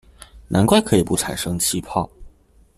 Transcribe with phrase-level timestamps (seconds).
[0.47, 2.09] 難怪可以不產生氣泡